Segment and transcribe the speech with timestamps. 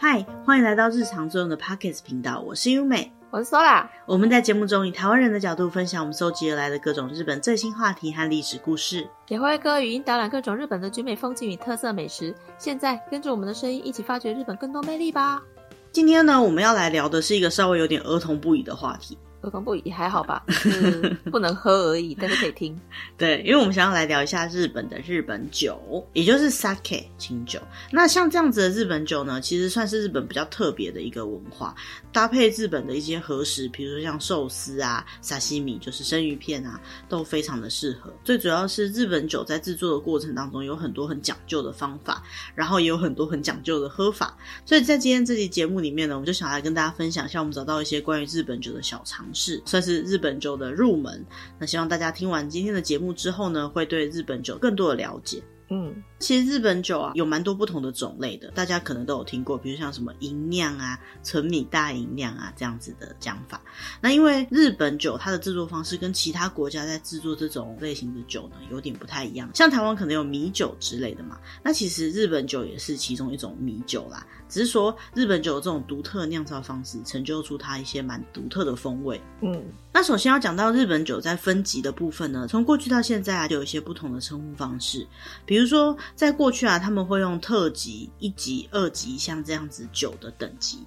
[0.00, 3.84] 嗨，欢迎来到日常作用的 Podcast 频道，我是优美，我是 Sola。
[4.06, 12.32] 我们在节目中以台湾人的角度分享我们搜集而来的各种日本最新话题和历史故事，也会歌语音导览各种日本的绝美风景与特色美食。
[12.58, 15.42] 现在跟着我们的声音一起发掘日本更多魅力吧。
[15.90, 19.18] 今天呢，我们要来聊的是一个稍微有点儿童不宜的话题。
[19.40, 22.78] 儿童不宜还好吧，是 不能喝而已，但是可以听。
[23.16, 27.60] 对，因为我们想要来聊一下日本的日本酒，也就是 sake 清酒。
[27.92, 31.74] 那像这样子的日本酒呢，其实算是日本比较特别的一个文化，
[32.12, 38.12] 搭配日本的一些和食，比如说像寿司啊、沙西米，就是生鱼片啊，都非常的适合。
[38.24, 42.22] 最主要是日本酒在制作的过程当中有很多很讲究的方法，
[42.54, 44.36] 然后也有很多很讲究的喝法。
[44.66, 51.24] 所以在今天这期节目里面呢，我们就想来跟大家分享一下，我们找到一些关于日本酒的小常是，算是日本酒的入门。
[51.58, 55.42] 那希望大家听完今天的节目之后呢，会对日本酒更多的了解。
[55.70, 63.60] 嗯，其实日本酒啊有蛮多不同的种类的，大家可能都有听过，比如像什么银酿啊、纯米大银酿啊这样子的讲法。
[64.00, 79.20] 那因为日本酒它的制作方式跟其他国家在制作这种类型的酒呢有点不太一样，像台湾可能有米酒之类的嘛，那其实日本酒也是其中一种米酒啦，只是说日本酒的这种独特酿造方式，成就出它一些蛮独特的风味。
[79.40, 85.06] 嗯，那首先要讲到日本酒在分级的部分呢，从过去到现在啊，就有一些不同的称呼方式。
[85.46, 90.78] 比如说，在过去啊，他们会用特级、一级、二级，像这样子九的等级。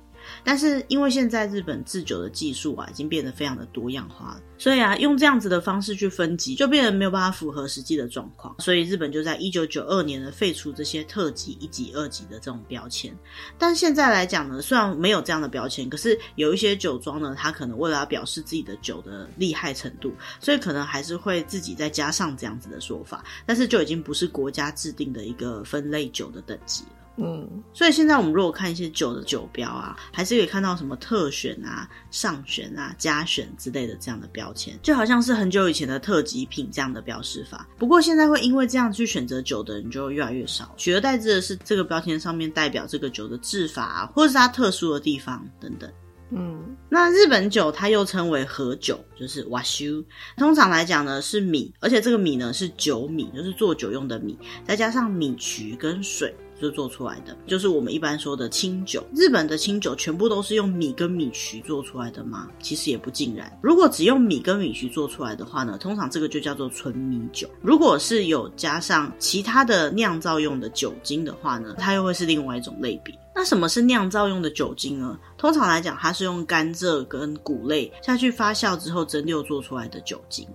[0.43, 8.55] 但是因为现在日本制酒的技术啊，已经变得非常的多样化了，所以啊，用这样子的方式去分级，就变得没有办法符合实际的状况。
[8.59, 13.15] 所以日本就在一九九二年呢，废除这些特级、一级、二级的这种标签。
[13.57, 23.23] 但现在来讲呢，虽然没有这样的标签，可是有一些酒庄呢，它可能为了要表示自己的酒的厉害程度，所以可能还是会自己再加上这样子的说法。
[23.45, 27.00] 但是就已经不是国家制定的一个分类酒的等级了。
[27.17, 37.67] 嗯，所以现在我们如果看一些酒的酒标啊，还是可以看到什么特选啊、上选啊、加选之类的这样的标签，就好像是很久以前的特级品这样的标识法。
[37.77, 45.91] 不过现在会因为这样去选择酒的人就越来越少，取而代之的是这个标签上面代表这个酒的制法啊，或者是它特殊的地方等等。
[46.33, 50.01] 嗯，那日本酒它又称为和酒，就是瓦修。
[50.37, 56.33] 通常来讲呢是米，而且这个米呢是酒米，就是做酒用的米，再加上米曲跟水。
[56.61, 59.03] 就做出来的，就是我们一般说的清酒。
[59.15, 62.47] 日本的清酒全部都是用米跟米曲做出来的吗？
[62.61, 63.51] 其实也不尽然。
[63.61, 67.49] 如果只用米跟米曲做出来的话呢，通常这个就叫做纯米酒。
[67.61, 73.17] 如果是有加上其他的酿造用的酒精的话呢，它又会是另外一种类别。
[73.33, 75.17] 那什么是酿造用的酒精呢？
[75.37, 80.45] 通常来讲，它是用甘蔗跟谷类下去发酵之后蒸馏做出来的酒精。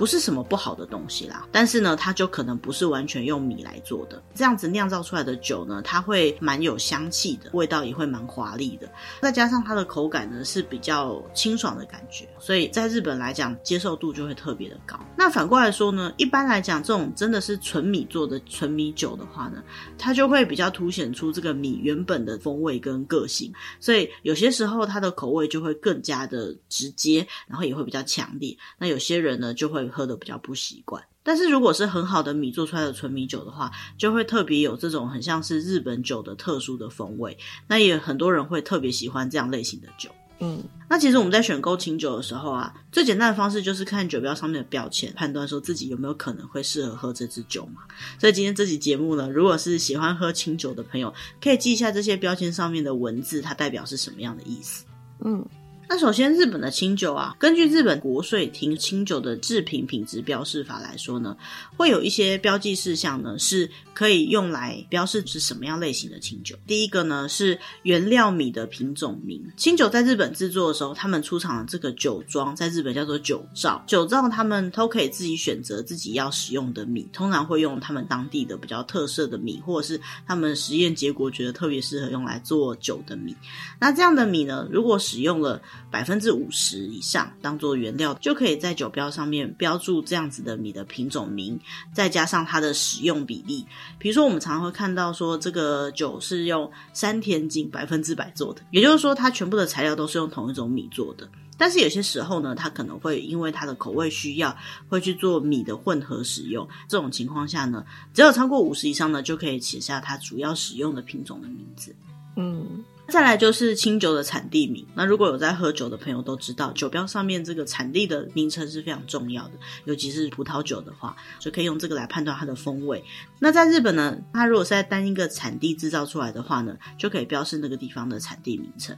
[0.00, 4.22] 不是什么不好的东西啦，但是呢，它就可能不是完全用米来做的。
[4.34, 8.90] 这样子酿造出来的酒呢，它会蛮有香气的，味道也会蛮华丽的。
[9.20, 14.98] 再加上它的口感呢是比较清爽的感觉，所以在日本来讲接受度就会特别的高。
[15.14, 19.62] 那反过来说呢，一般来讲这种真的是纯米做的纯米酒的话呢，
[19.98, 28.56] 它就会比较凸显出这个米原本的风味跟个性，所以有些时候它的口味就会更加的直接，然后也会比较强烈。
[28.78, 29.89] 那有些人呢就会。
[29.90, 37.36] 喝的比较不习惯，但是如果是很好的米做出来的纯米酒的话，就会特别有这种很像是日本酒的特殊的风味。
[37.66, 40.10] 那也很多人会特别喜欢这样类型的酒。
[40.42, 47.82] 嗯，那其实我们在选购清酒的时候啊，最简单的方式就是看酒标上面的标签，判断说自己有没有可能会适合喝这支酒嘛。
[48.18, 51.12] 所以今天这期节目呢，如果是喜欢喝清酒的朋友，
[51.42, 54.86] 可以记一下这些标签上面的文字，它代表是什么样的意思。
[55.22, 55.44] 嗯。
[55.92, 61.36] 那首先，日本的清酒啊，根据日本国税厅清酒的制品品质标示法来说呢，
[61.76, 66.54] 会有一些标记事项呢，是可以用来标示是什么样类型的清酒。
[66.64, 69.44] 第一个呢是原料米的品种名。
[69.56, 83.34] 清酒在日本制作的时候，他们出厂的这个酒庄在日本叫做酒造，酒造他们都可以自己选择自己要使用的米，通常会用他们当地的比较特色的米，或者是他们实验结果觉得特别适合用来做酒的米。
[83.80, 85.60] 那这样的米呢，如果使用了
[85.90, 91.58] 百分之五十以上当做原料，就可以在酒标上面标注这样子的米的品种名，
[91.92, 93.64] 再加上它的使用比例。
[93.98, 101.28] 比如说，我们常常会看到说，这个酒是用山田锦百分之百做的，也就是说，它全部的材料都是用同一种米做的。
[101.56, 104.56] 但是有些时候呢，它可能会因为它的口味需要，
[104.88, 106.66] 会去做米的混合使用。
[106.88, 107.84] 这种情况下呢，
[108.14, 111.94] 只有超过五十以上呢，就可以写下它主要使用的品种的名字。
[112.36, 112.82] 嗯。
[113.10, 114.86] 再来就是清酒的产地名。
[114.94, 119.54] 那如果有在喝酒的朋友都知道，酒标上面这个产地的名称是非常重要的，
[119.84, 123.04] 尤其是葡萄酒的话，就可以用这个来判断它的风味。
[123.40, 128.96] 那在日本呢，它如果是在单一个产地制造出来的话呢，就可以标示那个地方的产地名称。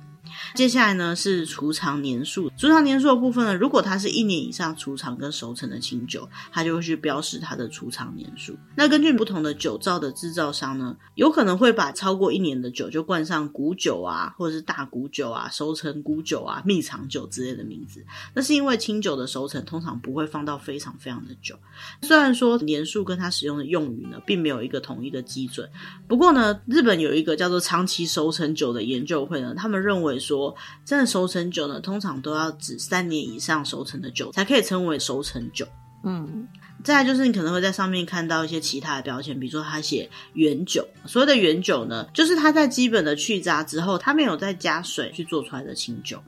[0.55, 8.56] 接下来呢是储藏年数，储藏年数的部分呢，如果它是一年以上储藏跟熟成的清酒，它就会去标示它的储藏年数。
[8.76, 18.02] 那根据不同的酒造的制造商呢，有可能会把超过一年的酒就冠上古酒啊，或者是大古酒啊、熟成古酒啊、蜜藏酒之类的名字。
[18.32, 21.54] 那是因为清酒的熟成通常不会放到非常非常的久，
[22.00, 25.69] 虽然说年数跟它使用的用语呢，并没有一个统一的基准。
[26.08, 30.12] 不过呢，日本有一个叫做长期熟成酒的研究会呢，他们认为。
[30.22, 35.66] 说，真的熟成酒呢，通常都要指三年以上熟成的酒才可以称为熟成酒。
[36.04, 36.49] 嗯，
[36.82, 40.87] 再来就是你可能会在上面看到一些其他的标签，比如说他写原酒。
[41.06, 46.22] 所谓的原酒呢，就是它在基本的去渣之后，它没有再加水去做出来的清酒。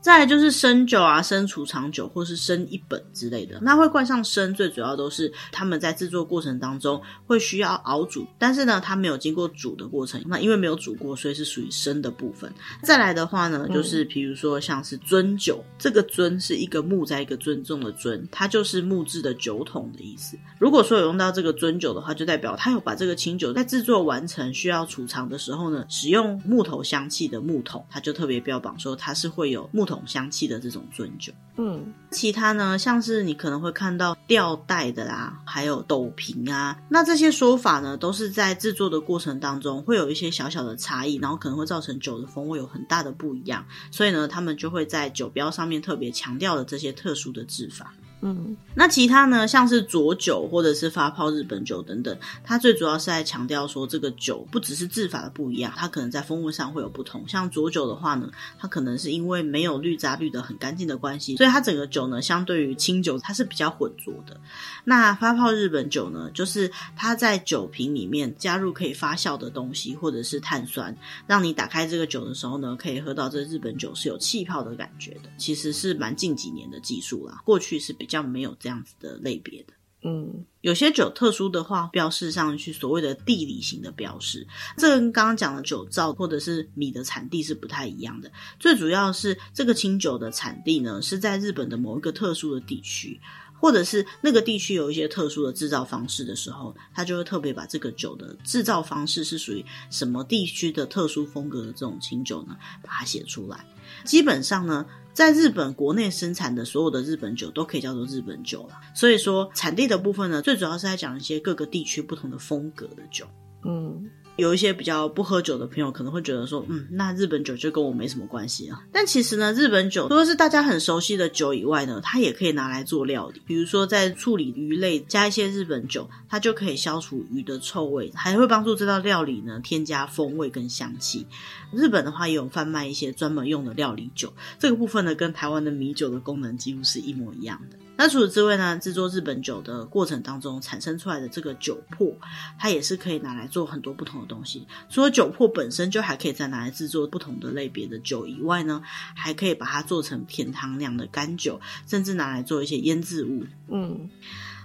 [0.00, 12.50] 再来就是生酒啊、生储藏酒或是生一本之类的，那会冠上生，最主要都是他们在制作过程当中会需要熬煮，但是呢，它没有经过煮的过程，那因为没有煮过，所以是属于生的部分。
[12.82, 20.38] 再来的话呢，就是比如说像是尊酒，嗯、这个尊是一个木在一个尊重的尊，它就是木质的酒桶的意思。
[20.58, 29.89] 如果说有用到这个尊酒的话，就代表他有把这个清酒在制作完成需要储藏的时候呢，使用木头香气的木桶，它就特别标榜说它是会有木。
[29.90, 47.92] 桶香气的这种尊酒，嗯，其他呢，像是你可能会看到吊带的啦，还有斗瓶啊，那这些说法呢，都是在制作的过程当中会有一些小小的差异，然后可能会造成酒的风味有很大的不一样，所以呢，他们就会在酒标上面特别强调了这些特殊的制法。
[48.22, 52.14] 嗯，那其他呢，像是浊酒或者是发泡日本酒等等，
[52.44, 57.26] 它最主要是在强调说，这个酒不只是制法的不一样，它可能在风味上会有不同。
[57.26, 64.38] 像浊酒的话呢，它可能是因为没有滤渣滤得很干净的关系，所以它整个酒呢，相对于清酒它是比较浑浊的。
[64.84, 70.94] 那发泡日本酒呢，就是它在酒瓶里面加入可以发酵的东西，或者是碳酸，
[71.26, 75.30] 让你打开这个酒的时候呢，可以喝到这日本酒是有气泡的感觉的。
[75.38, 78.09] 其实是蛮近几年的技术啦，过去是比。
[78.10, 79.72] 比较没有这样子的类别的，
[80.02, 88.32] 嗯，有些酒特殊的话，标示上去所谓的地理型的标示，这跟刚刚讲的酒造或者是米的产地是不太一样的。
[88.58, 93.20] 最主要是这个清酒的产地呢，是在日本的某一个特殊的地区，
[93.60, 103.64] 或者是那个地区有一些特殊的制造方式的时候，它就会特别把这个酒的制造方式是属于什么地区的特殊风格的这种清酒呢，把它写出来。
[104.04, 108.80] 基本上呢，在日本国内生产的所有的日本酒都可以叫做日本酒了。
[108.94, 113.26] 所以说，产地的部分呢，最主要是在讲一些各个地区不同的风格的酒。
[113.64, 114.10] 嗯。
[114.40, 118.82] 有一些比较不喝酒的朋友可能会觉得说，嗯，那日本酒就跟我没什么关系啊。
[118.90, 123.40] 但其实呢，日本酒除了是大家很熟悉的酒以外呢，它也可以拿来做料理。
[123.46, 131.26] 比如说在处理鱼类，加一些日本酒，它就可以消除鱼的臭味，还会帮助这道料理呢添加风味跟香气。
[131.72, 137.76] 日本的话也有贩卖一些专门用的料理酒，这个部分呢跟台湾的米酒的功能几乎是一模一样的。
[138.00, 142.14] 那除此之外呢，制作日本酒的过程当中产生出来的这个酒粕，
[142.58, 144.66] 它也是可以拿来做很多不同的东西。
[144.88, 148.80] 除了酒粕本身就还可以再拿来制作不同的类别的酒以外呢，
[149.14, 153.44] 还可以把它做成甜汤酿的干酒，甚至拿来做一些腌制物。
[153.68, 154.08] 嗯。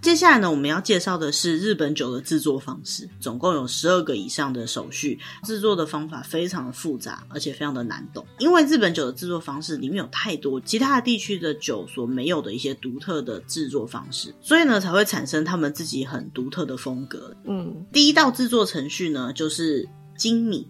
[0.06, 8.24] 接下来呢，我们要介绍的是日本酒的制作方式，总共有十二个以上的手续，制作的方法非常的复杂，而且非常的难懂。
[8.38, 17.36] 因为日本酒的制作方式里面有太多其他地区的酒所没有的一些独特的制作方式，所以呢才会产生他们自己很独特的风格。
[17.46, 20.68] 嗯，第一道制作程序呢就是精米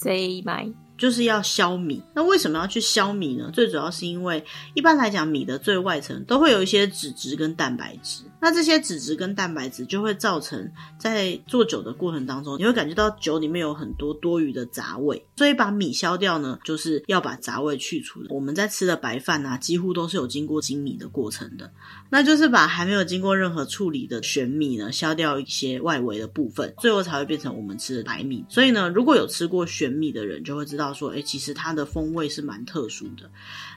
[0.00, 0.72] ，say my。
[0.98, 3.50] 就是要削米，那为什么要去削米呢？
[3.52, 4.42] 最主要是因为
[4.72, 18.34] 一般来讲，米的最外层都会有一些脂质跟蛋白质，那这些脂质跟蛋白质就会造成在做酒的过程当中，你会感觉到酒里面有很多多余的杂味，所以把米削掉呢，就是要把杂味去除的。
[18.34, 21.70] 我们在吃的白饭啊，几乎都是有经过精米的过程的，
[22.10, 28.44] 那就是把还没有经过任何处理的玄米呢，削掉一些外围的部分，最后才会变成我们吃的白米。
[28.48, 30.86] 所以呢，如果有吃过玄米的人，就会知道。
[30.96, 33.28] 说，哎，其实它的风味是蛮特殊的。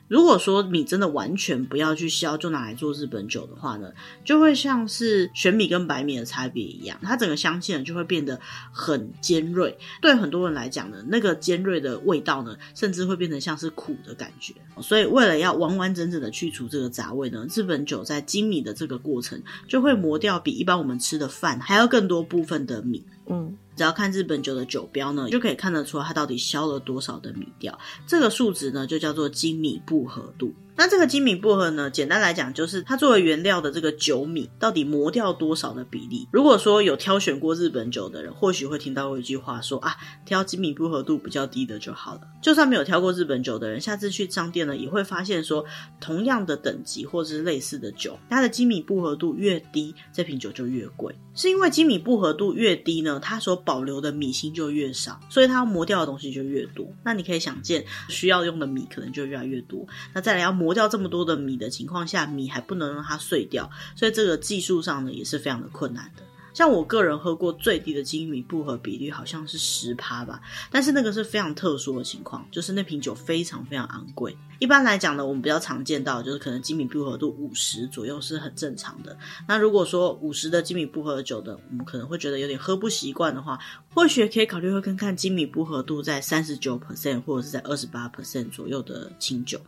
[0.10, 3.94] 如果说米真的完全不要去削，就拿来做日本酒的话呢，
[4.26, 8.38] 就会像是玄米跟白米的差别一样，它整个香气呢就会变得
[8.74, 9.78] 很尖锐。
[10.02, 14.54] 对很多人来讲呢，那个尖锐的味道呢，甚至会变成像是苦的感觉。
[14.82, 23.06] 所以为了要完完整整的去除这个杂味呢，日本酒在精米的这个过程就会磨掉比一般我们吃的饭还要更多部分的米。
[23.30, 27.78] 嗯，只要看日本酒的酒标呢，就可以看得出它到底消了多少的米调。
[28.06, 30.54] 这个数值呢，就叫做精米步合度。
[30.80, 36.26] 那这个精米薄荷呢，简单来讲就是它作为原料的这个酒米到底磨掉多少的比例。
[36.32, 42.22] 如果说有挑选过日本酒的人，或许会听到过一句话说啊，挑精米步合度比较低的就好了。
[42.42, 45.66] 就算没有挑过日本酒的人，下次去商店呢，也会发现说，
[46.00, 51.14] 同样的等级或者是类似的酒，它的精米步合度越低，这瓶酒就越贵。
[51.36, 56.88] 是因为精米步合度越低呢，它所保留的米芯就越少，所以它要磨掉的东西就越多。
[57.04, 59.86] 那你可以想见，需要用的米可能就越来越多。
[60.14, 60.69] 那再来要磨。
[60.70, 66.22] 磨掉这么多的米的情况下，米还不能让它碎掉，所以这个技术上呢也是非常的困难的。
[66.54, 70.42] 像我个人喝过最低的精米不合比率好像是十趴吧，
[70.72, 74.36] 但是那个是非常特殊的情况，就是那瓶酒非常非常昂贵。
[74.60, 79.18] 一般来讲呢，我们比较常见到就是可能精米不合度五十左右是很正常的。
[79.48, 83.58] 那如果说五十的精米不合酒的，我们可能会觉得有点喝不习惯的话，
[83.94, 89.62] 或许可以考虑会看看精米不合度在三十九 percent 或者是在二十八 percent 左右的清酒。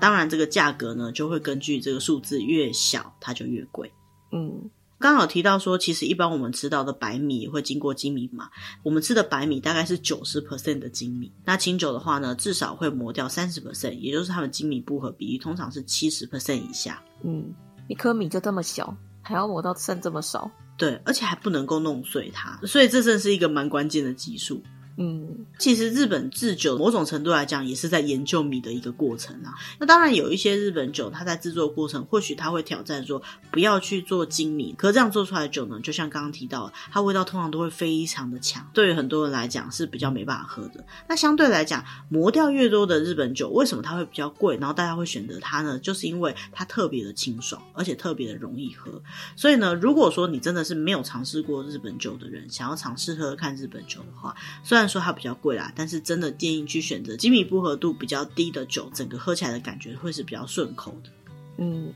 [0.00, 3.92] 当然，这个价格呢就会根据这个数字越小，它就越贵。
[4.30, 4.70] 嗯。
[4.98, 8.48] 刚好提到说，其实一般我们吃到的白米也会经过精米嘛。
[8.82, 17.02] 我们吃的白米大概是九十 percent 的精米，那清酒的话呢，至少会磨掉三十 percent，也就是它们精米不合比例通常是七十 percent 以下。
[17.22, 17.54] 嗯，
[17.88, 20.50] 一颗米就这么小，还要磨到剩这么少？
[20.78, 24.62] 对，而且还不能够弄碎它，所以这真是一个蛮关键的技术。
[24.98, 29.54] 嗯，其实日本制酒某种程度来讲也是在研究米的一个过程啊。
[29.78, 40.84] 那当然有一些日本酒，它在制作过程或许它会挑战说不要去做精米，可这样做出来的酒呢，就像刚刚提到，它味道通常都会非常的强，对于很多人来讲是比较没办法喝的。
[41.08, 44.56] 那相对来讲，磨掉越多的日本酒，为什么它会比较贵？
[44.56, 45.78] 然后大家会选择它呢？
[45.78, 49.02] 就是因为它特别的清爽，而且特别的容易喝。
[49.36, 54.34] 所以呢，如果说你真的是没有尝试过日本酒的人，想要尝试喝看日本酒的话，
[54.64, 61.10] 虽然说它比较贵啦，但是真的建议去选择精米复合度比较低的酒，整个喝起来的感觉会是比较顺口的。
[61.58, 61.92] 嗯，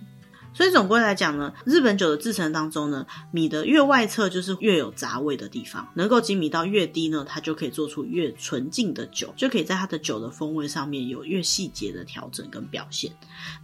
[0.53, 13.13] 所以总归来讲呢，日本酒的制成当中呢，米的越外侧就是越有杂味的地方，能够精米到越低呢，它就可以做出越纯净的酒，就可以在它的酒的风味上面有越细节的调整跟表现。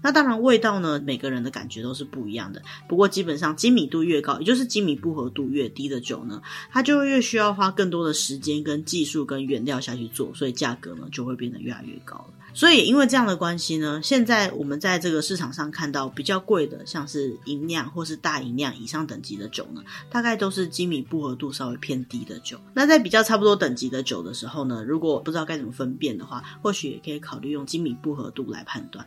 [0.03, 2.63] 那当然味道呢，每个人的感觉都是不一样的。
[2.89, 6.41] 不过基本上精米度越高，也就是精米步合度越低的酒呢，
[6.71, 12.36] 它就会越需要花更多的时间跟技术跟原料下去做，所以价格呢就会变得越来越高了。
[12.57, 22.59] 所以因为这样的关系呢，现在我们在这个市场上看到比较贵的，像是银酿或是大银酿以上等级的酒呢，大概都是精米不合度稍微偏低的酒。
[22.73, 29.07] 那在比较差不多等级的酒的时候呢，如果不知道该怎么分辨的话，或许也可以考虑用精米不合度来判断。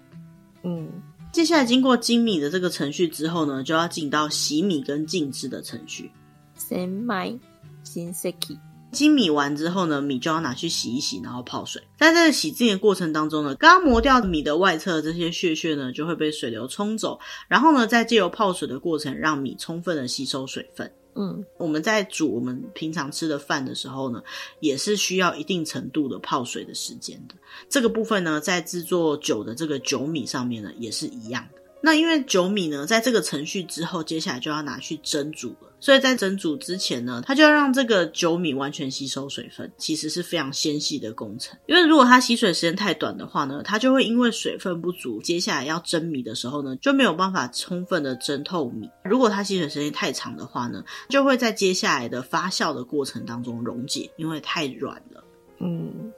[0.61, 0.87] 嗯，
[1.31, 6.11] 接下来经过精米的这个程序之后呢，就要进到洗米跟静置的程序。
[6.55, 7.35] 先买，
[7.83, 8.59] 先 seki。
[8.91, 11.81] 精米完之后呢，米就要拿去洗一洗，然后泡水。
[11.97, 20.91] 在这个洗净的过程当中呢，刚刚磨掉米的外侧的这些屑屑呢，就会被水流冲走，然后呢，再借由泡水的过程，让米充分的吸收水分。
[21.15, 24.23] 嗯，我们在煮我们平常吃的饭的时候呢，
[24.61, 27.35] 也是需要一定程度的泡水的时间的。
[27.67, 31.58] 这个部分呢，在制作酒的这个酒米上面呢，也是一样的。
[31.81, 35.69] 那因为酒米呢，在这个程序之后，接下来就要拿去蒸煮了。
[35.79, 41.57] 所以在蒸煮之前呢，它就要让这个酒米完全吸收水分，其实是非常纤细的工程。
[41.67, 48.89] 因为如果它吸水时间太短的话呢，它就会因为水分不足，接下来要蒸米的时候呢，就没有办法充分的蒸透米。
[49.05, 55.23] 如果它吸水时间太长的话呢，就会在接下来的发酵的过程当中溶解，因为太软了。
[55.61, 56.11] 嗯，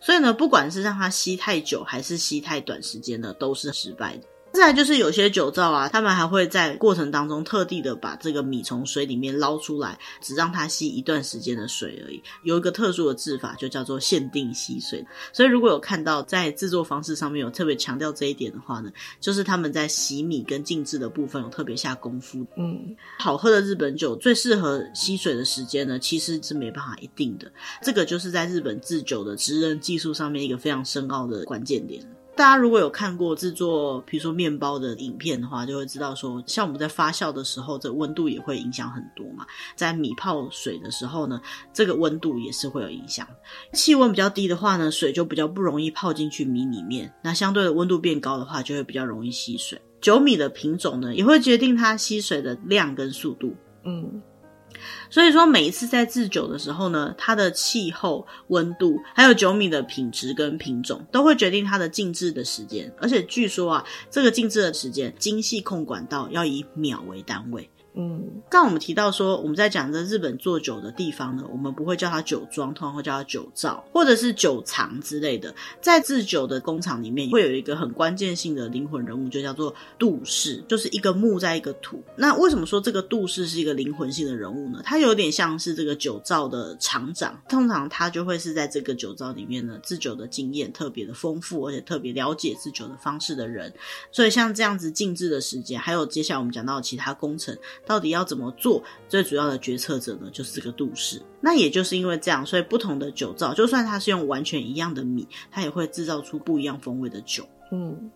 [0.00, 4.24] 所以呢，不管是让它吸太久还是吸太短时间呢，都是失败的。
[4.56, 12.22] 再来就是有些酒造啊，他们还会在过程当中特地的把这个米从水里面捞出来，只让它吸一段时间的水而已。
[12.42, 15.04] 有一个特殊的制法，就叫做限定吸水。
[15.32, 22.46] 所以如果有看到在制作方式上面有特别强调这一点的话呢，就是他们在洗米跟静置的部分有特别下功夫。
[22.56, 27.52] 嗯，好喝的日本酒最适合吸水的时间呢，其实是没办法一定的。
[27.82, 32.02] 这个就是在日本制酒的职人技术上面一个非常深奥的关键点。
[32.36, 39.46] 大家如果有看过制作，比如说面包的影片的话，就会知道说，像我们在发酵的时候，这温度也会影响很多嘛。
[39.74, 41.40] 在米泡水的时候呢，
[41.72, 43.26] 这个温度也是会有影响。
[43.72, 47.10] 气温比较低的话呢，水就比较不容易泡进去米里面。
[47.22, 49.80] 那相对的温度变高的话，就会比较容易吸水。
[50.02, 53.54] 酒米的品种呢，也会决定它吸水的量跟速度。
[53.84, 54.20] 嗯。
[55.08, 62.92] 所以说，每一次在制酒的时候呢，它的气候、温度，还有酒米的品质跟品种，都会决定它的静置的时间。
[63.00, 67.68] 而且据说啊，这个静置的时间，精细控管到要以秒为单位。
[67.98, 75.54] 嗯，刚我们提到说，我们在讲这日本做酒的地方呢，我们不会叫它酒庄，通常会叫它酒造或者是酒藏之类的。
[75.80, 82.02] 在制酒的工厂里面，会有一个很关键性的灵魂人物，就叫做杜氏， 就是一个木在一个土。
[82.16, 84.82] 那为什么说这个杜氏是一个灵魂性的人物呢？
[84.84, 93.72] 他有点像是这个酒造的厂长，通常他就会是在这个酒造里面呢，制酒的经验特别的丰富，而且特别了解制酒的方式的人。
[94.12, 97.56] 所以像这样子静置的时间，还有接下来我们讲到其他工程。
[97.86, 98.82] 到底要怎么做？
[99.08, 101.22] 最主要的决策者呢，就是这个杜氏。
[101.40, 107.48] 那也就是因为这样，所以不同的酒造，就算它是用完全一样的米，它也会制造出不一样风味的酒。
[107.70, 108.10] 嗯，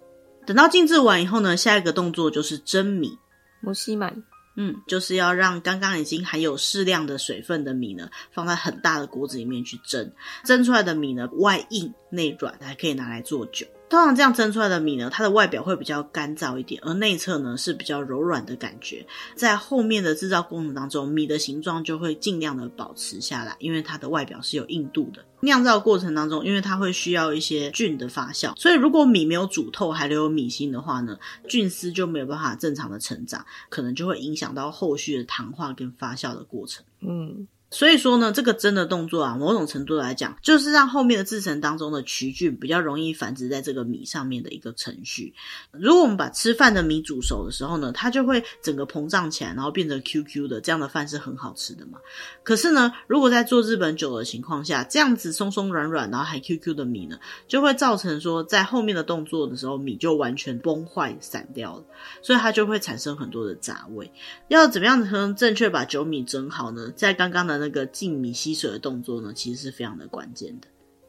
[0.45, 3.17] 等到静置完以后呢，下一个动作就是蒸米。
[3.61, 4.23] 摩西满，
[4.57, 10.13] 嗯，就是要让刚刚已经含有适量的水分的米呢，放在很大的锅子里面去蒸，
[10.45, 13.67] 蒸出来的米呢，外硬内软，还可以拿来做酒。
[13.91, 19.05] 通常这样蒸出来的米呢，它的外表会比较干燥一点，而内侧呢是比较柔软的感觉。
[19.35, 25.25] 在后面的制造过程当中，米的形状就会尽量的保持下来，因为它的外表是有硬度的。
[25.41, 31.19] 酿造过程当中，因为它会需要一些菌的发酵，所以如果米没有煮透，还留有米芯的话呢，
[31.49, 36.85] 菌丝就没有办法正常的成长，可能就会影响到后续的糖化跟发酵的过程。
[37.01, 37.49] 嗯。
[37.71, 45.33] 所以说呢，这个蒸的动作啊，某种程度来讲，就是让后面的制成当中的曲菌比较容易繁殖在这个米上面的一个程序。
[45.71, 51.99] 如果我们把吃饭的米煮熟的时候呢，它就会整个膨胀起来，然后变成 QQ 的，这样的饭是很好吃的嘛。
[52.43, 61.85] 可是呢，如果在做日本酒的情况下，这样子松松软软，然后还 QQ 的米呢，就会造成说在后面的动作的时候，米就完全崩坏散掉了，
[62.21, 64.11] 所以它就会产生很多的杂味。
[64.49, 66.91] 要怎么样才能正确把酒米蒸好呢？
[66.97, 67.60] 在刚刚的。
[67.61, 70.67] 那个静米吸水的动作呢，其实是非常的关键的。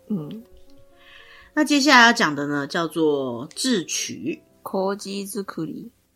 [0.09, 0.43] 嗯，
[1.55, 4.43] 那接下来要讲的呢，叫做制曲。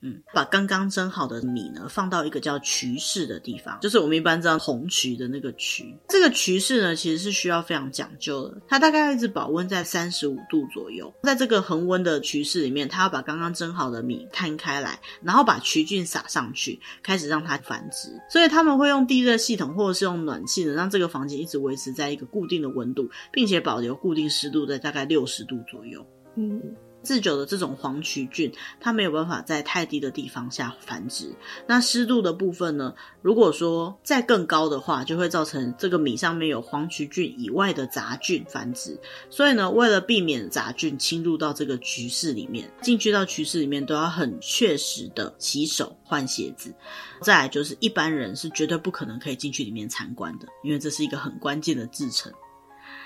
[0.06, 5.98] 嗯，把刚刚蒸好的米呢，放到一个叫渠室的地方，就是我们一般知道红渠的那个渠。
[6.08, 11.12] 这个渠室呢，其实是需要非常讲究的，它大概要一直保温在三十五度左右。
[11.24, 18.10] 在这个恒温的渠室里面，它要把刚刚蒸好的米摊开来，然后把曲菌撒上去，开始让它繁殖。
[18.30, 26.06] 所以他们会用地热系统或者是用暖气呢，让这个房间一直维持在一个固定的温度，并且保留固定湿度在大概六十度左右。
[26.36, 26.62] 嗯。
[27.06, 31.32] 制酒的这种黄曲菌，它没有办法在太低的地方下繁殖。
[31.68, 32.94] 那湿度的部分呢？
[33.22, 39.00] 如果说再更高的话，就会造成这个米上面有黄曲菌以外的杂菌繁殖。
[39.30, 46.74] 所以呢，为了避免杂菌侵入到这个曲室里面，进去到曲室里面都要很确实的洗手、换鞋子。
[47.22, 52.34] 再来就是一般人是绝对不可能可以进去里面参观的，因为这是一个很关键的制程，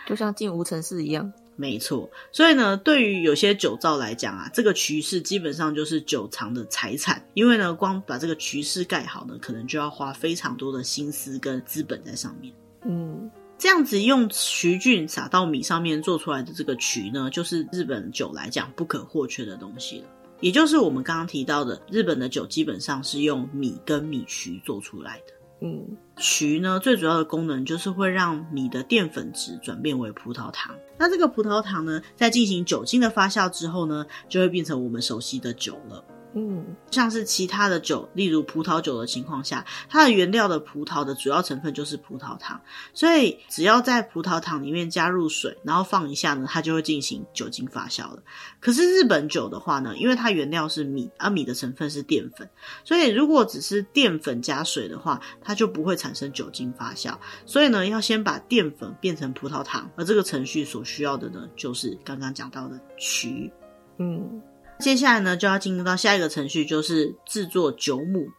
[0.07, 1.31] 就像进无尘室一样。
[1.59, 12.53] 没错，所以呢，对于有些酒造来讲啊，这个曲室基本上就是酒藏的财产，因为呢，光把这个曲室盖好呢，可能就要花非常多的心思跟资本在上面。
[12.85, 20.05] 嗯，这样子用曲菌撒到米上面做出来的这个曲呢，就是日本酒来讲不可或缺的东西了。
[20.39, 25.33] 也就是我们刚刚提到的，日本的酒基本上是用米跟米曲做出来的。
[25.61, 30.73] 嗯，曲呢，最主要的功能就是会让米的淀粉质转变为葡萄糖。
[30.97, 36.03] 那这个葡萄糖呢，在进行酒精的发酵之后呢，就会变成我们熟悉的酒了。
[36.35, 42.61] 嗯，像是其他的酒，例如葡萄酒的情况下，它的原料的葡萄的主要成分就是葡萄糖，
[42.93, 48.21] 所以只要在葡萄糖里面加入水，然后放一下呢，它就会进行酒精发酵了。
[48.59, 52.47] 可是日本酒的话呢，因为它原料是米，而米的成分是淀粉，
[52.83, 57.17] 所以如果只是淀粉加水的话，它就不会产生酒精发酵。
[57.47, 63.51] 所以呢，要先把淀粉变成葡萄糖，而这个程序所需要的呢，就是刚刚讲到的曲。
[63.97, 64.39] 嗯。
[64.79, 68.29] 接下来呢，就要进入到下一个程序，就是制作酒母。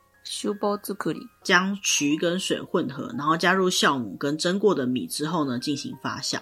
[1.42, 6.38] 将曲跟水混合，然后加入酵母跟蒸过的米之后呢，进行发酵。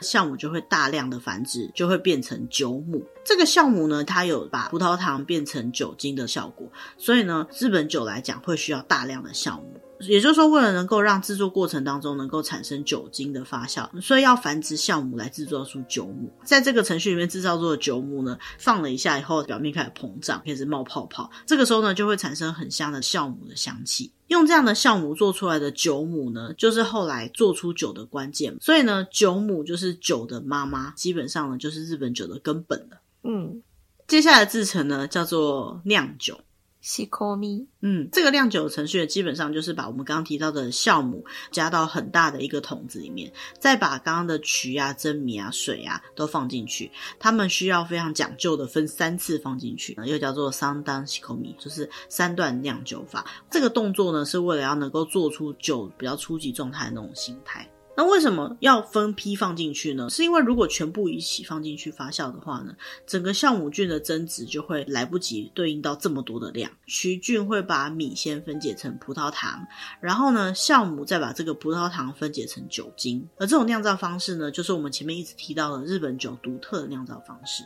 [0.00, 3.04] 酵母就会大量的繁殖，就会变成酒母。
[3.24, 9.80] 这个酵母呢，它有把葡萄糖变成酒精的效果，所以呢，日本酒来讲会需要大量的酵母。
[10.00, 16.32] 也就是说，为了能够让制作过程当中能够产生酒精的发酵，所以要繁殖酵母来制作出酒母。
[16.44, 21.28] 在这个程序里面制造出的酒母呢，放了一下以后，表面开始膨胀，开始冒泡泡。
[21.46, 24.12] 这个时候呢，就会产生很香的酵母的香气。
[24.28, 28.56] 用这样的酵母做出来的酒母呢，就是后来做出酒的关键。
[28.60, 33.00] 所以呢，酒母就是酒的妈妈，基本上呢，就是日本酒的根本了。
[33.24, 33.62] 嗯，
[34.06, 36.38] 接下来制成呢，叫做酿酒。
[36.88, 46.90] 西口米，嗯，这个酿酒程序基本上就是把我们刚刚提到的酵母加到很大的一个桶子里面，再把刚刚的曲啊、蒸米啊、水啊都放进去。
[47.18, 53.22] 他们需要非常讲究的分三次放进去，又叫做三段西口米，就是三段酿酒法。
[53.50, 57.70] 这个动作呢，是为了要能够做出酒比较初级状态的那种形态。
[57.98, 60.08] 那为什么要分批放进去呢？
[60.08, 62.72] 是因为如果全部一起放进去发酵的话呢，
[63.04, 66.70] 整个酵母菌的增殖就会来不及对应到这么多的量。
[66.86, 69.66] 曲菌会把米先分解成葡萄糖，
[70.00, 73.28] 然后呢，酵母再把这个葡萄糖分解成酒精。
[73.36, 77.64] 而这种酿造方式呢，就是我们前面一直提到的日本酒独特的酿造方式。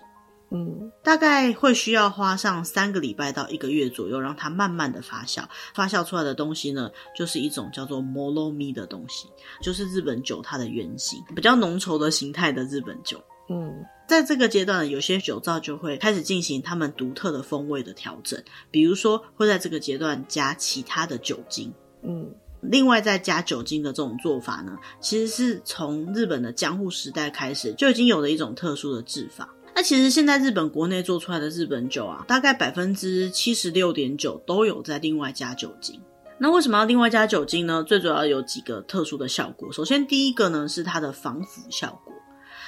[0.55, 5.43] 嗯，大概会需要花上三个礼拜到一个月左右，让它慢慢的发酵。
[5.75, 9.29] 发酵出来的东西呢，就是一种叫做 moromi 的东西，
[9.63, 13.19] 就是日本酒它的原型，比较浓稠的形态的日本酒。
[13.49, 21.73] 嗯，在这个阶段呢，有些酒造就会开始进行他们独特的风味的调整，比如说会在这个阶段加其他的酒精。
[22.03, 29.49] 嗯，另外再加酒精的这种做法呢，其实是从日本的江户时代开始就已经有了一种特殊的制法。
[29.75, 36.01] 那其实现在日本国内做出来的日本酒啊，大概百分之七十六点九都有在另外加酒精。
[36.39, 37.83] 那为什么要另外加酒精呢？
[37.83, 39.73] 最主要有几个特殊的效果。
[39.73, 42.13] 首先，第一个呢是它的防腐效果。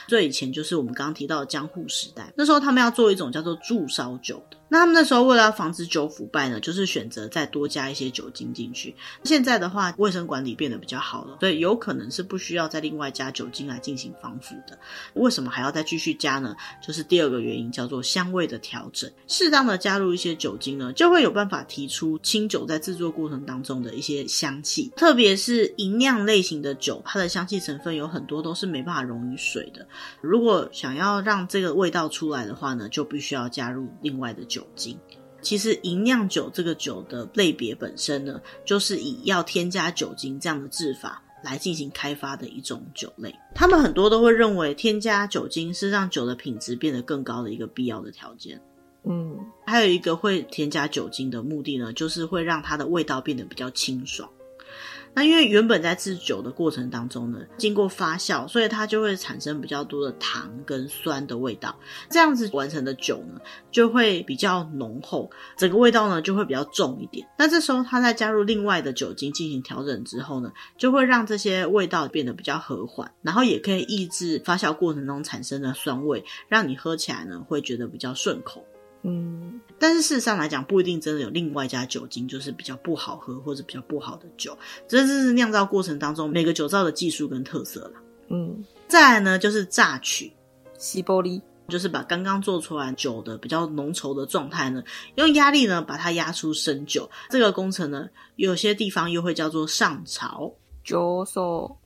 [0.07, 4.57] 最以前就是我们刚刚提到的江户时代，那时候他们要做一种叫做铸烧酒的。
[4.69, 8.95] 那他们那时候为了要防止酒腐败呢，就是选择再多加一些酒精进去。
[9.23, 14.79] 现在的话，卫生管理变得比较好了，所以有可能是不需要再另外加酒精来进行防腐的。
[15.15, 16.57] 为什么还要再继续加呢？
[16.85, 19.11] 就是第二个原因叫做香味的调整。
[19.29, 24.93] 适当的加入一些酒精呢，就会有办法提出清酒在制作过程当中的一些香气。
[24.97, 29.87] 特别是银酿类型的酒，它的香气成分有很多都是没办法溶于水的。
[30.21, 34.67] 如果想要让这个味道出来的话呢，就必须要加入另外的酒。
[34.77, 34.99] 精，
[35.43, 43.35] 其实银酿酒这个酒的类别本身呢，就是以要添加酒精这样的制法来进行开发的一种酒类。
[43.55, 48.61] 他们很多都会认为添加酒精是让酒的品质变得更高的一个必要的条件。
[49.05, 54.29] 嗯，还有一个会添加酒精的目的呢，就是会让它的味道变得比较清爽。
[55.15, 61.79] 那因为原本在制酒的过程当中呢，经过发酵，所以它就会产生比较多的糖跟酸的味道。
[62.11, 67.27] 这样子完成的酒呢，就会比较浓厚，整个味道呢就会比较重一点。
[67.39, 78.65] 那这时候它再加入另外的酒精进行调整之后呢，就会让这些味道变得比较和缓，然后也可以抑制发酵过程中产生的酸味，让你喝起来呢会觉得比较顺口。
[79.07, 84.57] 嗯，但是事实上来讲，不一定真的有另外加酒精，就是比较不好喝或者比较不好的酒。
[84.89, 88.01] 这是酿造过程当中每个酒造的技术跟特色啦。
[88.29, 90.33] 嗯，再来呢，就是榨取，
[90.79, 91.39] 西玻璃，
[91.69, 94.83] 就是把刚刚做出来酒的比较浓稠的状态呢，
[95.17, 97.11] 用压力呢把它压出生酒。
[97.29, 100.51] 这个工程呢，有些地方又会叫做上槽。
[100.83, 101.79] 酒所。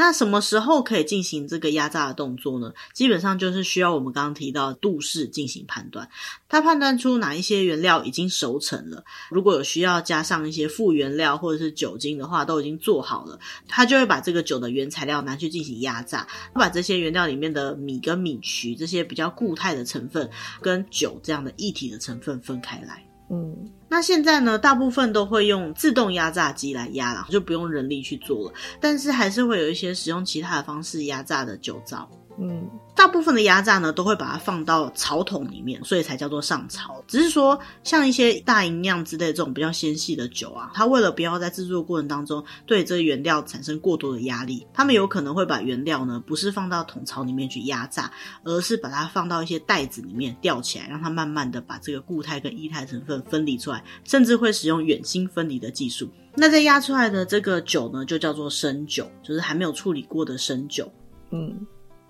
[0.00, 2.72] 那什么时候可以进行这个压榨的动作呢？
[2.94, 6.08] 基本上就是需要我们刚刚提到的度式进行判断，
[6.48, 20.30] 它判断出哪一些原料已经熟成了，如果有需要加上一些副原料或者是酒精的话，都已经做好了，它就会把这个酒的原材料拿去进行压榨，把这些原料里面的米跟米曲这些比较固态的成分
[20.60, 23.07] 跟酒这样的液体的成分分开来。
[23.30, 23.54] 嗯，
[23.88, 28.54] 那现在呢，大部分都会用自动压榨机来压了，就不用人力去做了。
[28.80, 32.08] 但是还是会有一些使用其他的方式压榨的酒糟。
[32.40, 37.02] 嗯，大部分的压榨呢，都会把它放到槽桶里面，所以才叫做上槽。
[37.08, 48.08] 只是说，像一些大吟酿之类这种比较纤细的酒啊，它为了不要在制作过程当中对这个原料产生过多的压力，他们有可能会把原料呢，不是放到桶槽里面去压榨，
[48.44, 56.08] 而是把它放到一些袋子里面吊起来，让它慢慢的把这个固态跟液态成分分离出来，甚至会使用远心分离的技术。
[56.36, 60.88] 那在压出来的这个酒呢，就叫做生酒，就是还没有处理过的生酒。
[61.30, 61.66] 嗯。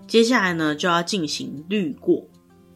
[0.09, 2.25] 接下来呢，就要进行滤过。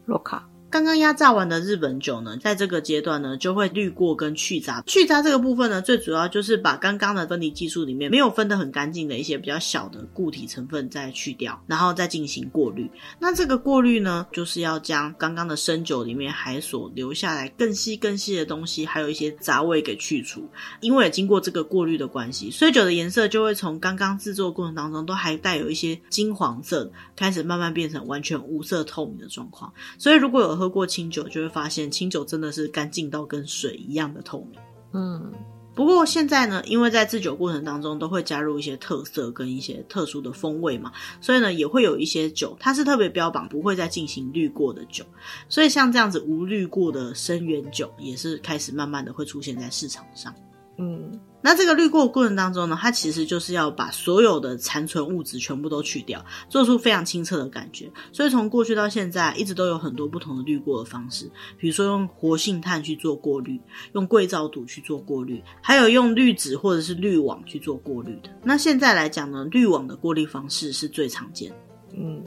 [0.06, 0.48] 罗卡。
[0.74, 4.82] 刚刚压榨完的日本酒呢，在这个阶段呢，就会滤过跟去渣。
[4.88, 12.90] 去渣这个部分呢，最主要就是把刚刚的分离技术里面没有分得很干净的一些比较小的固体成分再去掉，然后再进行过滤。
[13.20, 20.44] 那这个过滤呢，就是要将刚刚的生酒里面还所留下来更细更细的东西，还有一些杂味给去除。
[20.80, 29.72] 因为经过这个过滤的关系，所以酒的颜色就会从刚刚制作过程当中都还带有一些金黄色，开始慢慢变成完全无色透明的状况。
[29.98, 34.60] 所以如果有喝过清酒，就会发现清酒真的是干净到跟水一样的透明。
[34.92, 35.32] 嗯，
[35.74, 45.04] 不过现在呢，因为在制酒过程当中都会加入一些特色跟一些特殊的风味嘛，所以呢也会有一些酒，它是特别标榜不会再进行滤过的酒。
[45.48, 50.32] 所以像这样子无滤过的生原酒，也是开始慢慢的会出现在市场上。
[50.78, 51.12] 嗯。
[51.46, 57.92] 那这个滤过的过程当中呢，它其实就是要把所有的残存物质全部都去掉，做出非常清澈的感觉。
[58.14, 63.60] 所以从过去到现在，一直都有很多不同的滤过的方式，比如说用活性炭去做过滤，
[63.92, 68.30] 用硅藻土去做过滤，还有用滤纸或者是滤网去做过滤的。
[68.42, 71.52] 那现在来讲呢，滤网的过滤方式是最常见。
[71.94, 72.24] 嗯，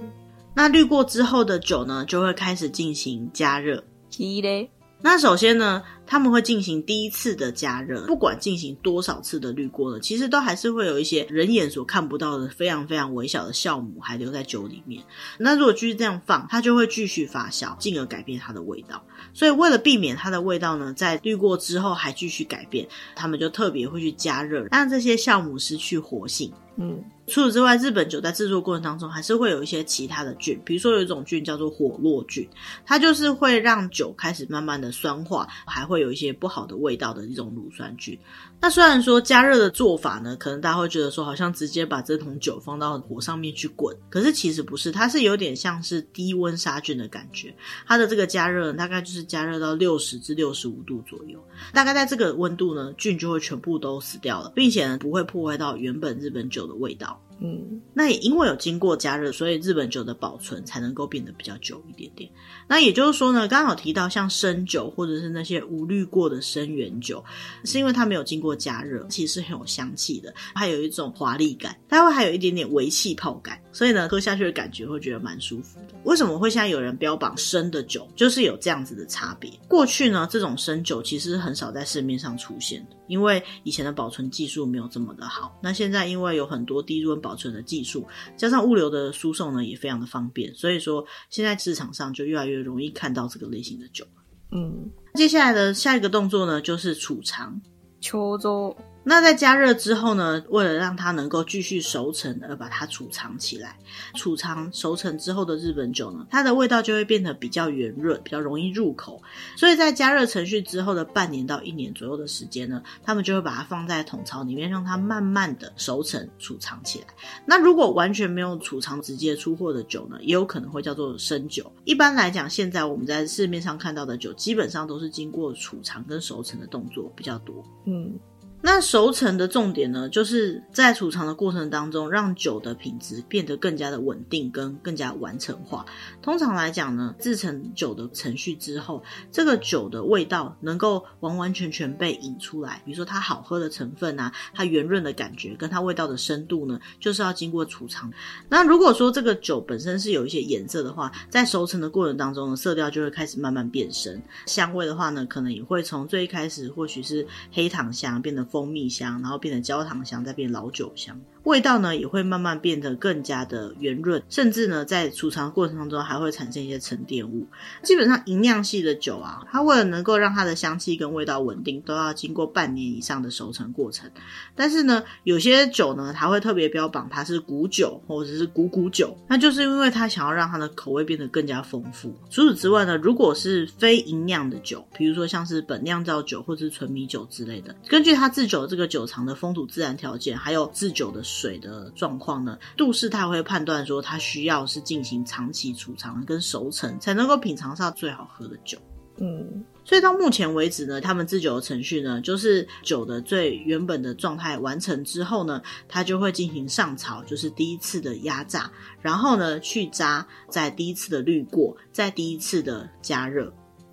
[0.53, 3.83] 那滤过之后的酒呢，就会开始进行加热。
[4.11, 4.69] 是的。
[4.99, 15.03] 那首先呢，他们会进行第一次的加热，不管进行多少次的滤过呢，其实都还是会有一些人眼所看不到的非常非常微小的酵母还留在酒里面。
[15.37, 19.03] 那如果继续这样放，它就会继续发酵，进而改变它的味道。
[19.33, 26.51] 所以为了避免它的味道呢，在滤过之后还继续改变，他们就特别会去加热，让这些酵母失去活性。
[26.77, 27.03] 嗯。
[27.27, 32.47] 除此之外，日本酒在制作过程当中还是会有一些其他的菌，比如说有一种菌叫做火络菌，
[32.85, 38.17] 它就是会让酒开始慢慢的酸化，还会有一些不好的味道的一种乳酸菌。
[38.59, 47.55] 那虽然说加热的做法呢，可能大家会觉得说好像直接把这桶酒放到火上面去滚，可是其实不是，它是有点像是低温杀菌的感觉。
[47.85, 51.39] 它的这个加热大概就是加热到六十至六十五度左右，
[51.71, 57.21] 大概在这个温度呢，菌就会全部都死掉了，并且呢不会破坏到原本日本酒的味道。
[57.39, 62.29] 嗯，那也因为有经过加热，所以日本酒的保存才能够变得比较久一点点。
[62.67, 67.23] 那也就是说呢，刚好提到像生酒或者是那些无滤过的生原酒，
[67.63, 75.93] 是因为它没有经过加热，其实是很有香气的，还有一种华丽感，它会还有一点点微气泡感，所以呢，喝下去的感觉会觉得蛮舒服的。
[76.05, 79.51] 为什么会现在有人标榜生的酒，就是有这样子的差别。
[79.67, 85.57] 过去呢，这种生酒其实很少在市面上出现的，因为以前的保存技术没有这么的好。
[85.61, 94.05] 那现在因为有很多低温保存的技术，加上物流的输送呢，也非常的方便，所以说现在市场上就越来越容易看到这个类型的酒。
[94.51, 97.61] 嗯，接下来的下一个动作呢，就是储藏。
[97.99, 98.75] 秋周。
[99.09, 103.79] 那在加热之后呢，为了让它能够继续熟成而把它储藏起来，
[104.15, 109.23] 储藏熟成之后的日本酒呢，它的味道就会变得比较圆润，比较容易入口。
[109.55, 117.07] 所以在加热程序之后的半年到一年左右的时间呢，他们就会把它放在桶槽里面，让它慢慢的熟成储藏起来。
[117.45, 121.71] 那如果完全没有储藏直接出货的酒呢，也有可能会叫做生酒。
[121.85, 127.63] 一般来讲，现在我们在市面上看到的酒，基本上都是经过储藏跟熟成的动作比较多。
[127.85, 128.13] 嗯。
[128.59, 135.85] 那熟成的重点呢，就是在储藏的过程当中，让酒的品质变得更加的稳定跟更加完成化。
[136.21, 142.81] 通常来讲呢，制成酒的程序之后，这个酒的味道能够完完全全被引出来。
[142.83, 148.11] 比如说它好喝的成分啊，它圆润的感觉，跟它味道的深度呢，就是要经过储藏。
[148.49, 154.21] 那如果说这个酒本身是有一些颜色的话，在熟成的过程当中呢，色调就会开始慢慢变深。
[154.47, 161.19] 香味的话呢，可能也会从最开始或许是黑糖香变得蜂蜜香，然后变成焦糖香，再变老酒香。
[161.47, 167.47] 味道呢也会慢慢变得更加的圆润，甚至呢在储藏过程当中还会产生一些沉淀物。
[167.83, 174.11] 基本上吟酿系的酒啊，它为了能够让它的香气跟味道稳定，都要经过半年以上的熟成过程。
[174.55, 182.13] 但是呢，有些酒呢，它会特别标榜它是古酒或者是古古酒，那就是因为它想要让它的口味变得更加丰富。
[182.29, 198.79] 除此之外呢，如果是非吟酿的酒，比如说像是本酿造酒或者是纯米酒之类的，根据它制酒这个酒厂的风土自然条件，还有制酒的水的状况呢，杜氏他会判断说，他需要是进行长期储藏跟熟成，才能够品尝上最好喝的酒。
[199.19, 208.71] 嗯，所以到目前为止呢，他们制酒的程序呢，就是酒的最原本的状态完成之后呢，他就会进行上槽，就是第一次的压榨，
[209.01, 213.51] 然后呢去渣，在第一次的滤过，再第一次的加热，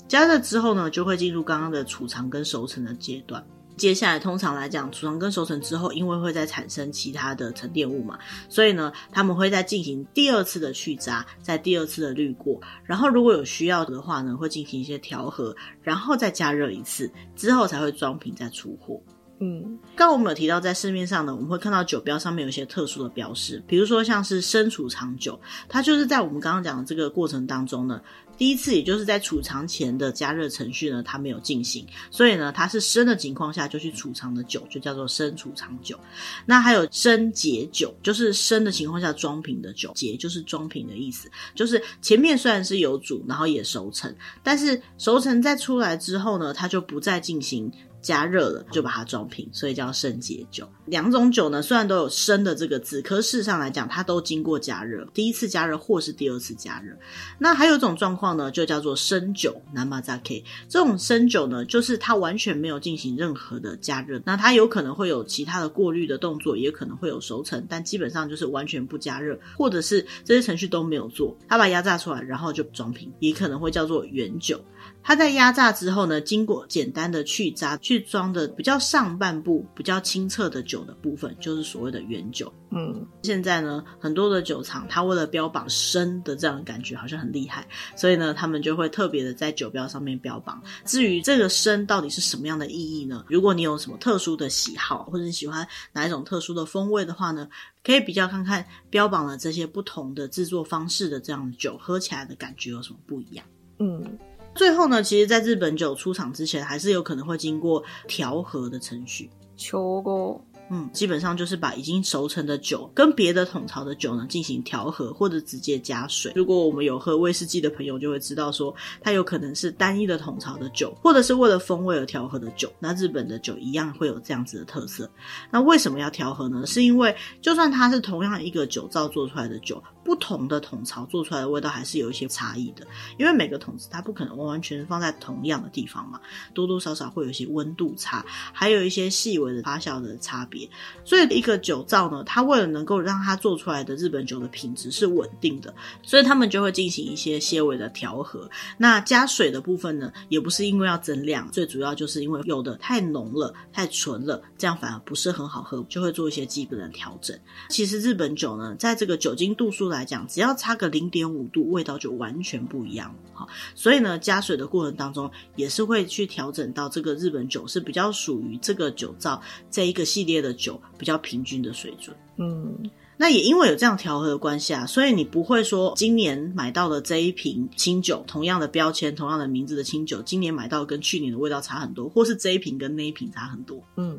[0.09, 3.45] 加热之后呢，就会进入刚刚的储藏跟熟成的阶段。
[3.77, 19.01] 接下来，通常来讲，储藏跟熟成之后，因为会再产生其他的沉淀物嘛，所以呢，他们会再进行第二次的去渣，在第二次的滤过，然后如果有需要的话呢，会进行一些调和，然后再加热一次，之后才会装瓶再出货。
[19.41, 28.01] 嗯，刚刚我们有提到，在市面上呢，我们会看到酒标上面有一些特殊的标识，比如说像是生储藏酒，它就是在我们刚刚讲的这个过程当中呢。
[28.37, 35.99] 第一次，也就是在储藏前的加热程序呢，它没有进行，所以呢，它是生的情况下就去储藏的酒，就叫做生储藏酒。
[36.45, 47.71] 那还有生解酒，就是生的情况下装瓶的酒，解就是装瓶的意思，就是前面虽然是有煮，然后也熟成，但是熟成再出来之后呢，它就不再进行
[48.05, 50.69] 加热了就把它装瓶，所以叫生解酒。
[50.85, 56.95] 两种酒呢，虽然都有“生”的这个字，可事实上来讲，它都经过加热，第一次加热或是第二次加热。
[57.39, 60.45] 那还有一种状况呢，就叫做生酒 n a m a z a k。
[60.69, 74.63] 这种生酒呢，就是它完全没有进行任何的加热，那它有可能会有其他的过滤的动作，也可能会有熟成，但基本上就是完全不加热，或者是这些程序都没有做，它把压榨出来，然后就装瓶，也可能会叫做原酒。
[75.07, 82.51] 它在压榨之后呢，经过简单的去渣，去装的比较上半部比较清澈的酒的部分，就是所谓的原酒。
[82.71, 90.63] 嗯，现在呢，很多的酒厂，它为了标榜生的这样的感觉好像很厉害，所以呢，他们就会特别的在酒标上面标榜。
[90.87, 93.27] 至于这个生到底是什么样的意义呢？
[93.29, 97.47] 如果你有什么特殊的喜好，或者你喜欢哪一种特殊的风味的话呢，
[97.85, 103.45] 可以比较看看标榜了这些不同的制作方式的这样的酒，喝起来的感觉有什么不一样。
[103.79, 104.19] 嗯。
[104.55, 109.31] 最后呢，其实，在日本酒出厂之前，还是有可能会经过调和的程序。
[109.57, 110.41] 秋哥。
[110.71, 116.33] 嗯，基本上就是把已经熟成的酒跟别的桶槽的酒呢进行调和，或者直接加水。
[116.35, 122.73] 如果我们有喝威士忌的朋友就会知道说，它有可能是单一的桶槽的酒，或者是为了风味而调和的酒。
[122.79, 125.09] 那日本的酒一样会有这样子的特色。
[125.51, 126.65] 那为什么要调和呢？
[126.67, 132.87] 是因为就算它是同样一个酒造做出来的酒，不同的桶槽做出来的味道还是有一些差异的。
[133.19, 136.21] 因为每个桶子它不可能完完全全放在同样的地方嘛，
[136.53, 140.69] 多多少少会有一些温度差，还有一些细微的发酵的差别。
[141.05, 148.51] 所以一个酒造呢，它为了能够让它做出来的日本酒的品质是稳定的，所以他们就会进行一些些微的调和。
[148.79, 157.39] 那加水的部分呢，也不是因为要增量，最主要就是因为有的太浓了、太纯了，这样反而不是很好喝，就会做一些基本的调整。
[157.69, 163.15] 其实日本酒呢，在这个酒精度数来讲，只要差个零点五度，味道就完全不一样。
[163.33, 184.19] 好，所以呢，加水的过程当中也是会去调整到这个日本酒是比较属于这个酒造这一个系列的酒比较平均的水准，嗯，那也因为有这样调和的关系啊，所以你不会说今年买到的这一瓶清酒，同样的标签、同样的名字的清酒，今年买到跟去年的味道差很多，或是这一瓶跟那一瓶差很多，嗯。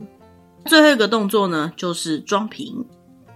[0.65, 2.83] 最后一个动作呢，就是装瓶，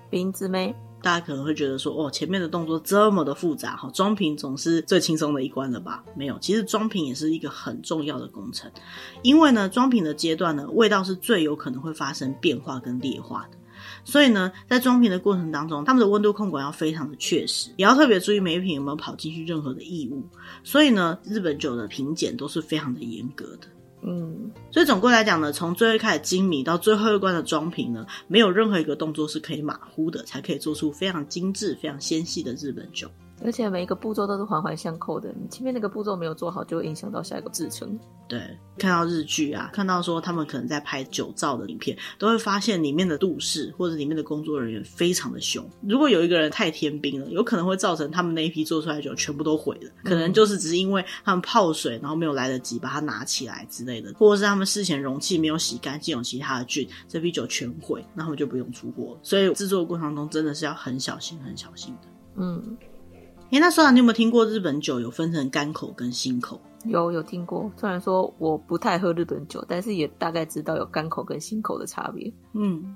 [0.10, 0.74] 瓶子没。
[1.02, 6.04] 大家可能会觉得说，哦，前面的动作这么的复杂，哈，装瓶总是最轻松的一关了吧？
[6.16, 8.70] 没有，其实装瓶也是一个很重要的工程，
[9.22, 13.58] 因为呢，装瓶的阶段呢，味道是最有可能会发生变化跟劣化的，
[14.04, 20.24] 所以呢，在装瓶的过程当中，他们的温度控管要非常的确实，也要特别注意每一瓶有没有跑进去任何的异物，
[20.64, 23.68] 所以呢，日本酒的品检都是非常的严格的。
[24.02, 33.10] 嗯，所以总归来讲呢，从最后一开始精米到最后一关的装瓶呢，没有任何一个动作是可以马虎的，才可以做出非常精致、非常纤细的日本酒。
[33.44, 37.98] 而且每一个步骤都是环环相扣的，你前面那个步骤没有做好，就会影响到下一个制程。
[38.28, 38.40] 对，
[38.78, 45.68] 看到日剧啊，看到说他们可能在拍酒造的影片，都会发现里面的杜氏或者里面的工作人员非常的凶。
[45.82, 49.90] 如果有一个人太天兵了，有可能会造成他们那一批做出来的酒全部都毁了。
[50.04, 59.18] 可能就是只是因为他们泡水，然后没有来得及把它拿起来之类的，或者是他们事前容器没有洗干净，有其他的菌，这批酒全毁，那他们就不用出货。
[59.24, 62.08] 所以制作的过程中真的是要很小心、很小心的。
[62.36, 62.78] 嗯。
[63.52, 66.62] 哎，那说来，你有没有听过日本酒有分成干口跟新口？
[66.86, 67.70] 有，有听过。
[67.76, 72.32] 虽然说我不太喝日本酒，但是也大概知道有干口跟新口的差别。
[72.54, 72.96] 嗯。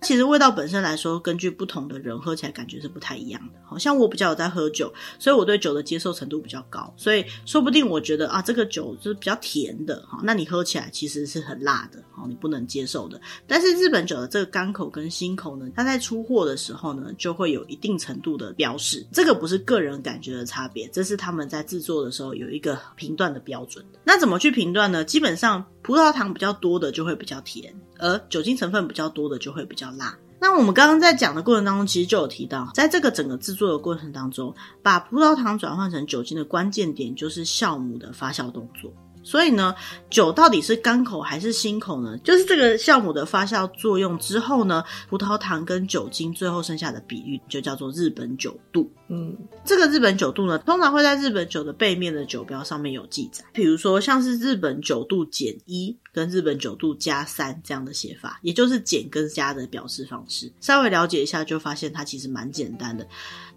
[0.00, 3.60] 其实味道本身来说，根据不同的人喝起来感觉是不太一样的。
[3.64, 13.20] 好像我比较有在喝酒，所以我对酒的接受程度比较高，所以说不定我觉得啊，这个酒是比较甜的哈，那你喝起来其实是很辣的，好，你不能接受的。
[13.46, 19.06] 但是日本酒的这个干口跟辛口呢，它在出货的时候呢，就会有一定程度的标示。
[19.12, 23.84] 这个不是个人感觉的差别，这是他们在制作的时候有一个评断的标准。
[24.04, 25.04] 那怎么去评断呢？
[25.04, 27.74] 基本上葡萄糖比较多的就会比较甜。
[28.02, 30.18] 而酒精成分比较多的就会比较辣。
[30.40, 38.92] 那我们刚刚在讲的过程当中，其实就有提到，在这个整个制作的过程当中，把葡萄糖转换成酒精的关键点就是酵母的发酵动作。
[39.22, 39.74] 所以呢，
[40.10, 42.16] 酒到底是干口还是新口呢？
[42.18, 48.90] 就是这个酵母的发酵作用之后呢，葡萄糖跟酒精最后剩下的比率就叫做日本酒度。
[49.08, 60.50] 嗯，这个日本酒度呢，通常会在日本酒的背面的酒标上面有记载，比如说像是日本酒度减一跟日本酒度加三这样的写法，也就是减跟加的表示方式。
[60.60, 63.06] 稍微了解一下，就发现它其实蛮简单的。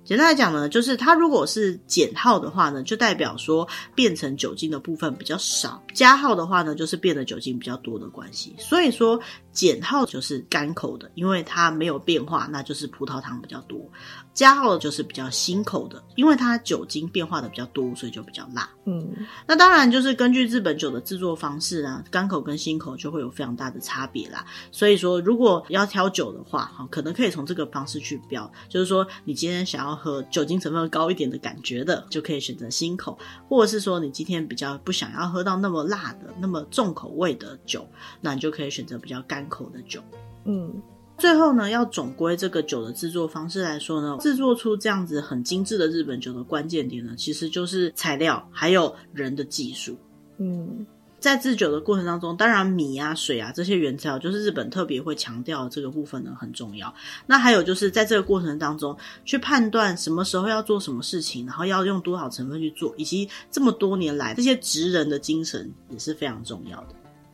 [0.05, 8.55] 简单来讲呢，就是它如果是减号的话呢，就代表说变成酒精的部分比较少；加号的话呢，就是变得酒精比较多的关系。
[8.59, 9.19] 所以说
[9.55, 13.89] 减号就是干口的，因为它没有变化，那就是葡萄糖比较多。
[14.33, 18.69] 加号的就是比较辛口的，因为它酒精变化的比较多，所以就比较辣。
[18.83, 19.09] 嗯，
[19.47, 24.45] 那当然就是根据日本酒的制作方式啊，干口跟辛口就会有非常大的差别啦。
[24.73, 33.17] 所以说，如果要挑酒的话，哈，可能可以从这个方式去标，就是说你今天想要喝酒精成分高一点的感觉的，就可以选择辛口；
[33.47, 37.87] 或者是说你今天比较不想要喝到那么辣的、那么重口味的酒，
[38.19, 40.01] 那你就可以选择比较甘口的酒。
[40.45, 40.81] 嗯。
[41.17, 49.95] 最后呢，要总归这个酒的制作方式来说呢，制作出这样子很精致的日本酒的关键点呢，其实就是材料还有人的技术。
[50.39, 50.85] 嗯，
[51.17, 56.93] 在制酒的过程当中，当然米啊、水啊这些原材料，就是日本特别会强调这个部分呢很重要。
[57.25, 66.87] 那还有就是在这个过程当中，去判断什么时候要做什么事情，然后要用多少成分去做，以及这么多年来这些职人的精神也是非常重要的。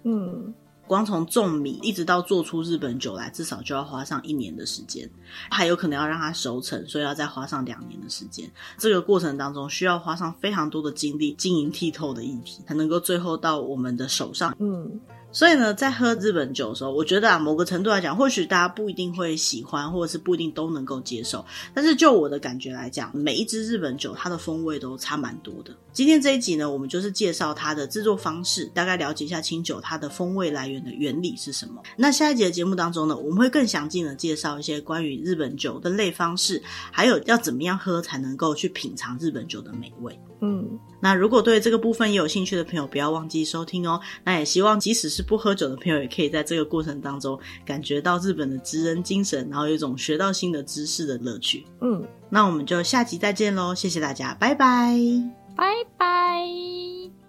[0.03, 0.53] 嗯。
[0.87, 5.09] 光从种米一直到做出日本酒来，至少就要花上一年的时间，
[5.49, 8.51] 还有可能要让它熟成，所以要再花上两年的时间。
[8.77, 14.55] 这个过程当中需要花上非常多的精力，晶莹剔透的液体，才能够最后到我们的手上。
[14.59, 14.99] 嗯。
[15.31, 21.43] 所以呢，在喝日本酒的时候，我觉得啊，某个程度来讲，或许大家不一定会喜欢，或者是不一定都能够接受。
[21.73, 25.75] 但是就我的感觉来讲，每一支日本酒它的风味都差蛮多的。
[25.93, 31.81] 今天这一集呢，我们就是介绍它的制作方式，大概了解一下清酒它的风味来源的原理是什么。
[31.95, 36.61] 那下一集的节目当中呢，我们会更详尽的介绍一些关于日本酒的类方式，
[36.91, 40.17] 还有要怎么样喝才能够去品尝日本酒的美味。
[40.43, 44.01] 嗯，那如果对这个部分也有兴趣的朋友，不要忘记收听哦。
[44.23, 51.63] 那也希望即使是是不喝酒的朋友，也可以在这个过程当中感觉到日本的职人精神，然后有一种学到新的知识的乐趣。
[51.81, 54.97] 嗯，那我们就下集再见喽，谢谢大家，拜拜，
[55.55, 55.65] 拜
[55.97, 57.20] 拜。